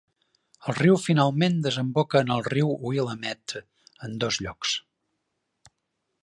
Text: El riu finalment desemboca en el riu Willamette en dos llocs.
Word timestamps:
El 0.71 0.75
riu 0.77 0.95
finalment 1.01 1.59
desemboca 1.67 2.21
en 2.25 2.33
el 2.37 2.41
riu 2.47 2.73
Willamette 2.87 3.63
en 4.09 4.17
dos 4.25 4.41
llocs. 4.47 4.75